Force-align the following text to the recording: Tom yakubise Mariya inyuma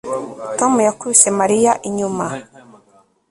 Tom 0.59 0.73
yakubise 0.87 1.27
Mariya 1.39 1.71
inyuma 1.87 2.25